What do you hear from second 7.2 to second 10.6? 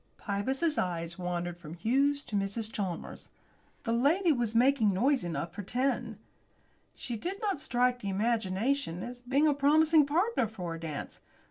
not strike the imagination as being a promising partner